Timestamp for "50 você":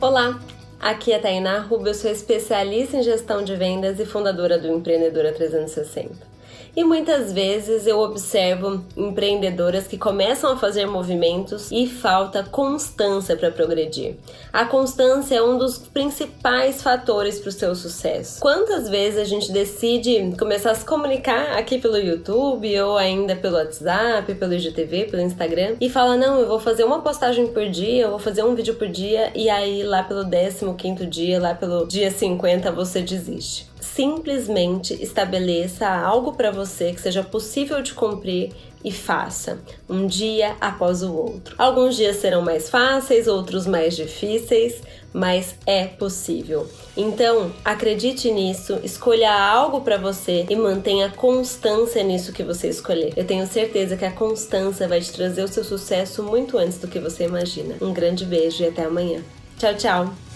32.10-33.02